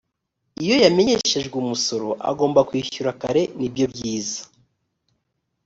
iyo 0.63 0.75
yamenyesheje 0.83 1.47
umusoro 1.61 2.07
agomba 2.29 2.59
kwishyura 2.69 3.17
kare 3.21 3.41
ni 3.57 3.67
byo 3.73 3.85
byiza 3.93 4.41